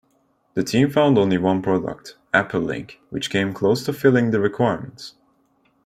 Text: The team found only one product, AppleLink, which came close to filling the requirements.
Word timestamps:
The 0.55 0.63
team 0.63 0.89
found 0.89 1.19
only 1.19 1.37
one 1.37 1.61
product, 1.61 2.17
AppleLink, 2.33 2.97
which 3.11 3.29
came 3.29 3.53
close 3.53 3.85
to 3.85 3.93
filling 3.93 4.31
the 4.31 4.39
requirements. 4.39 5.13